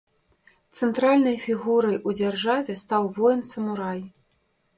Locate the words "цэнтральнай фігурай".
0.79-1.93